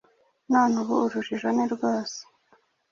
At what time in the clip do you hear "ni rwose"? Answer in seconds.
1.55-2.17